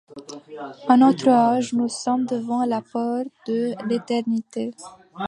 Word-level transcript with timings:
À 0.89 0.97
notre 0.97 1.27
âge 1.29 1.73
nous 1.73 1.87
sommes 1.87 2.25
devant 2.25 2.65
la 2.65 2.81
porte 2.81 3.27
de 3.45 3.75
l'éternité. 3.87 4.73